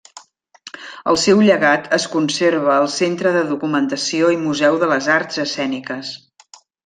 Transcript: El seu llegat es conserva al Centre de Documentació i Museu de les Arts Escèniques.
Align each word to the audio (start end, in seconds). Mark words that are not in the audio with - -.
El 1.11 1.17
seu 1.23 1.41
llegat 1.47 1.83
es 1.97 2.07
conserva 2.13 2.71
al 2.77 2.89
Centre 2.95 3.35
de 3.37 3.45
Documentació 3.51 4.33
i 4.37 4.41
Museu 4.47 4.79
de 4.85 4.89
les 4.95 5.11
Arts 5.19 5.43
Escèniques. 5.47 6.13